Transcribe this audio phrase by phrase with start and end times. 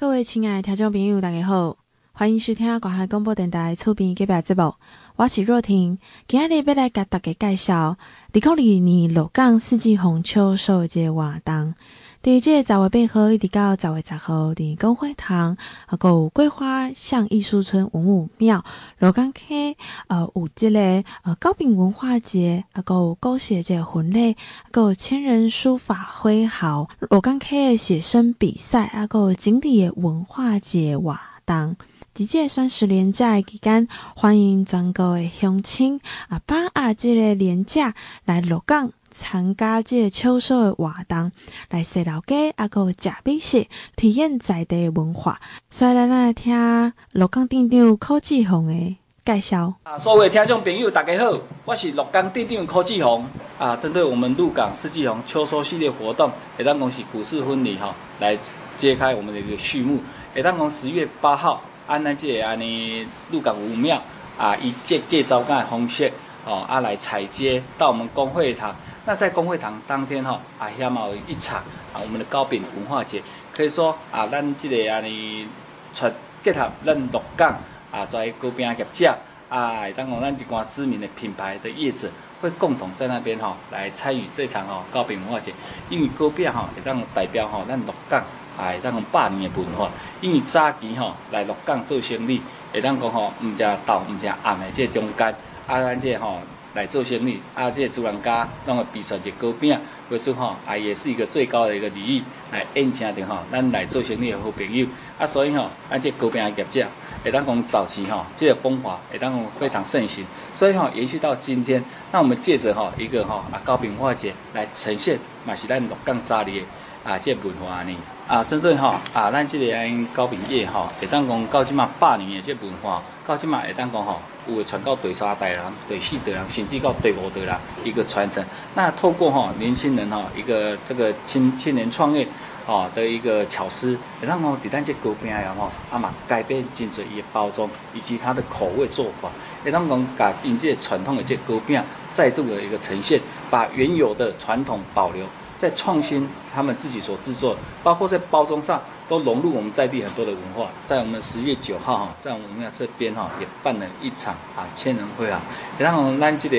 [0.00, 1.76] 各位亲爱的听众朋友，大家好，
[2.12, 4.72] 欢迎收听广海广播电台出品的特别节目，
[5.16, 5.98] 我是若婷。
[6.26, 7.98] 今日要来给大家介绍
[8.32, 11.74] 二零二二年鹿港四季红秋收节活动。
[12.22, 18.62] 第一届十月八号一直到十月十号，伫公会堂啊，还有桂花巷艺术村文武庙，
[18.98, 19.74] 鹿港溪
[20.08, 20.78] 呃有这个
[21.22, 24.36] 呃高饼文化节，啊，还有高写这个婚礼，
[24.70, 31.76] 还有千人书法挥毫，鹿港溪的写生比赛，啊，还有锦鲤文化节活动。
[32.12, 37.94] 这届双十连假期间，欢迎全国的乡亲啊，把握这个连假
[38.26, 38.92] 来鹿港。
[39.10, 41.32] 参加这个秋收的活动，
[41.68, 45.40] 来踅老街，啊，个食美食，体验在地的文化。
[45.70, 49.74] 所以咱来听鹿港镇长柯志宏的介绍。
[49.82, 53.26] 啊，所有听众朋友，大家好，我是鹿港镇长柯志宏。
[53.58, 58.38] 啊，针对我们鹿港四季红秋收系列活动，也当讲是股市婚礼哈，来
[58.78, 60.00] 揭开我们的一个序幕。
[60.34, 64.00] 也当讲十月八号，按咱这个安尼鹿港武庙
[64.38, 66.10] 啊，以这介绍个方式
[66.46, 68.74] 哦，啊来采接到我们工会堂。
[69.06, 71.58] 那在公会堂当天哈，啊，遐嘛有一场
[71.92, 75.48] 啊，我们的高饼文化节，可以说啊，咱这个安尼，
[75.94, 76.12] 全
[76.44, 77.58] 结合咱鹿港
[77.90, 82.10] 啊，在高饼业者啊，当讲咱一寡知名的品牌的业者，
[82.42, 85.54] 会共同在那边哈来参与这场哈高屏文化节，
[85.88, 88.20] 因为高饼吼会当代表吼咱鹿港
[88.58, 89.90] 啊，会当讲百年的文化，
[90.20, 95.34] 因为早期吼来鹿港做生意，会当讲吼唔只到唔食暗的这中间，
[95.66, 96.38] 啊，咱这吼。
[96.74, 99.76] 来做生意，啊，这个主人家弄个比赛就高饼，
[100.08, 104.86] 或是吼啊，也是一个最高的一个礼遇，来宴请的吼，咱来做生意的好朋友，
[105.18, 106.86] 啊，所以吼，咱这高饼业者，
[107.24, 116.62] 会当讲早期吼，这个风华会当讲非常盛行，所以吼，延续到今天，那我们借着吼一个吼啊高屏文化节来呈现，嘛是咱鹿港早年
[117.04, 117.96] 的啊这个文化呢，
[118.28, 124.20] 啊，针对吼啊，咱这个高屏业吼，会当讲到即满百年的这个文化，到即满会当讲吼。
[124.56, 128.44] 会传到第三代人、第四代人，甚至到第五代人一个传承。
[128.74, 132.26] 那透过哈年轻人哈一个这个青青年创业
[132.66, 139.28] 啊的一个巧思，然后第三届高屏然后啊嘛改变真济伊个包装以及它的口味做法，
[139.64, 145.24] 然后讲把引这传统的这高屏再度的一个呈现，把原有的传统保留。
[145.60, 150.70] 在创新他们自己所制作，包括在包装上都融入我们在地很多的文化。
[150.88, 155.38] 在我们十月九号哈，在我们庙这边哈也办了一场啊千人会啊，
[155.78, 156.56] 然后咱这个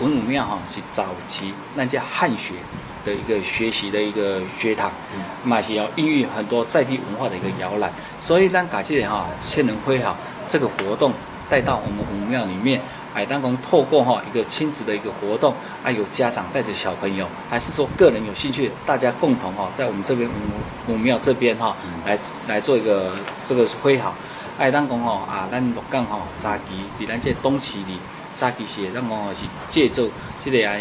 [0.00, 2.52] 文武庙哈是早期那叫汉学
[3.06, 4.92] 的一个学习的一个学堂，
[5.42, 7.90] 嘛是要孕育很多在地文化的一个摇篮。
[8.20, 10.14] 所以咱把这个哈千人会哈
[10.46, 11.10] 这个活动
[11.48, 12.82] 带到我们武庙里面。
[13.16, 23.16] 哎，当中透过哈一个亲子的一个活动，啊，有家长带着小朋友，还是说个人有兴趣，大家共同哈在我们这边武武庙这边哈来来做一个
[23.46, 24.12] 这个挥毫。
[24.58, 26.62] 爱，当讲哈啊，咱鹿港吼早期
[26.98, 27.98] 伫咱这东市里
[28.34, 30.10] 早期是当讲是借助
[30.44, 30.76] 这个啊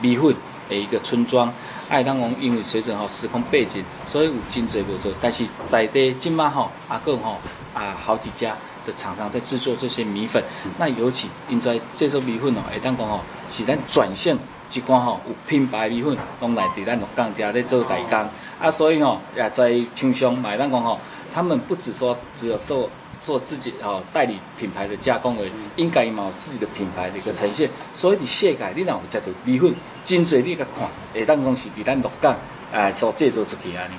[0.00, 0.32] 米粉
[0.68, 1.52] 的一个村庄。
[1.88, 7.38] 爱，当讲因为随着哈时空背景，所以有真侪无错，但是在地今嘛哈阿个吼
[7.74, 8.56] 啊好几家。
[8.84, 10.42] 的厂商在制作这些米粉，
[10.78, 13.20] 那尤其因在这些米粉哦，会当讲哦，
[13.50, 14.38] 是咱转向
[14.72, 18.28] 一寡吼有品牌米粉，拢来伫咱鹿港家咧做代工
[18.60, 20.98] 啊，所以吼也在厂商买当讲吼，
[21.34, 22.88] 他们不止说只有做
[23.20, 27.70] 做自己哦代理品牌的加工而已，应该嘛有自己的品牌的一个呈现。
[27.94, 32.36] 所以你世界你若有食到米粉，真济你甲看，会当讲是伫咱鹿港
[32.72, 33.94] 哎所制作出去安尼。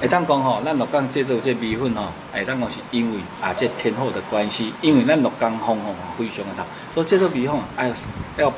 [0.00, 7.92] 会当讲吼，咱鹿港制作这米粉吼，会当讲是因为啊，这天候的关系，因为咱鹿港风吼非常的大，所以制作米粉哎
[8.38, 8.52] 要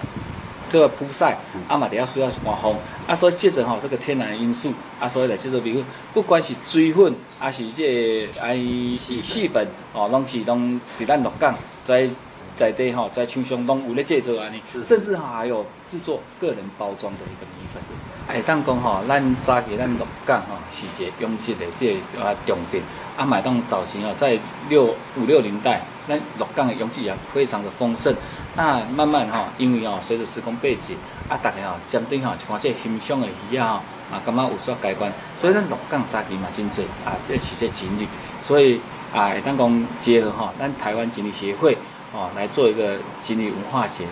[0.68, 2.76] 这个曝晒，啊嘛得要需要刮风，
[3.06, 11.54] 啊所以借着吼这个天然的因素，啊所以来制作米粉，不管是水粉，还是这哎细粉，哦，拢是拢伫咱鹿港
[11.84, 12.08] 在
[12.54, 17.82] 在地吼在厂商拢有咧制作安尼，甚至还有制作个人包装的一个米粉。
[18.26, 22.82] 哎，当讲吼，咱早期咱鹿港吼是一个拥挤的这个啊重点，
[23.16, 28.14] 啊，买当早期哦，在六五六年代，咱鹿港的拥挤也非常的丰盛。
[28.56, 30.96] 那慢慢吼，因为哦，随着时空背景，
[31.28, 35.12] 啊，大家吼针对吼一款这欣赏的鱼啊，啊，感觉有所改观。
[35.36, 38.08] 所以咱鹿港早期嘛真济啊，这是这锦里，
[38.42, 38.80] 所以
[39.12, 41.76] 啊，当讲结合吼，咱台湾锦里协会
[42.14, 44.06] 哦来做一个锦鲤文化节，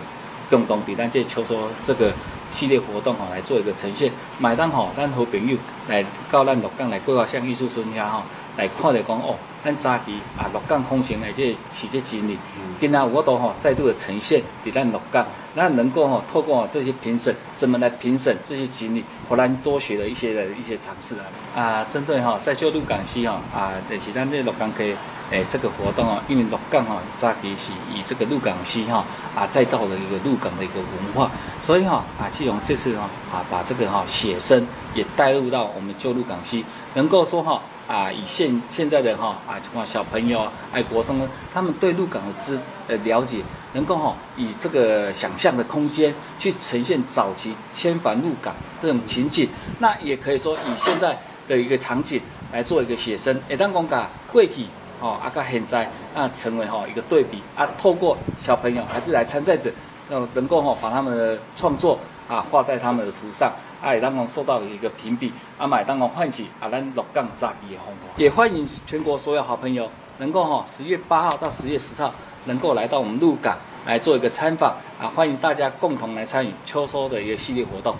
[0.49, 2.13] 共同伫咱这秋收这个。
[2.53, 4.11] 系列活动哈，来做一个呈现。
[4.37, 5.57] 买单哈，咱好朋友
[5.87, 8.21] 来到咱鹿港来过个像艺术村遐吼，
[8.57, 12.37] 来看着讲哦，咱早期啊鹿港风情的这个奇迹经历，
[12.79, 21.25] 今仔有法度吼再度的呈现伫咱鹿港，那能够吼透过这些评审，怎么来评审这些经历，互咱多学了一些的一些尝试啊。
[21.55, 24.95] 啊，针对哈在旧鹿港区哈啊，就是咱这鹿港可以。
[25.31, 29.03] 诶，这个活动啊，因为鹿港哈早期是以这个鹿港区哈
[29.33, 36.63] 啊再造的一个鹿港的一个文化，所以哈啊，季鸿这次哈啊把这个哈写生也带入到我们旧鹿港区，
[36.93, 43.41] 能够说哈啊啊以现现在的哈啊这小朋友爱国生他们对鹿港的知呃了解，
[43.73, 49.49] 能够哈以这个想象的空间去呈现早期迁返鹿港这种情景，
[49.79, 52.21] 那也可以说以现在的一个场景
[52.51, 54.65] 来做一个写生，诶，当讲噶过去。
[55.01, 59.69] 哦，啊，个现在啊，成为哈一个对比啊，透过小朋友还是来参赛者，
[60.09, 63.51] 呃，能够哈把他们的创作啊画在他们的图上，
[63.83, 67.93] 啊，也当中受到一个评比，啊，买当中唤起啊，咱鹿港炸鸡的风。
[68.15, 72.13] 也欢迎全国所有好朋友能够哈十月八号到十月十号
[72.45, 77.93] 能够来到我们鹿港来做一个参访啊，欢迎大家共同来参与秋收的一个系列活动。